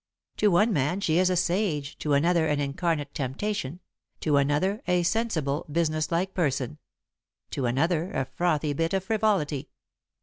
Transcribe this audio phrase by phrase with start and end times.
[0.37, 3.81] To one man she is a sage, to another an incarnate temptation,
[4.21, 6.79] to another a sensible, business like person,
[7.51, 9.69] to another a frothy bit of frivolity.